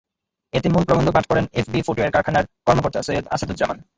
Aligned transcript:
এতে 0.53 0.67
মূল 0.69 0.83
প্রবন্ধ 0.87 1.09
পাঠ 1.15 1.25
করেন 1.27 1.45
এফবি 1.59 1.79
ফুটওয়্যার 1.85 2.13
কারখানার 2.15 2.45
কর্মকর্তা 2.67 3.01
সৈয়দ 3.07 3.25
আসাদুজ্জামান। 3.35 3.77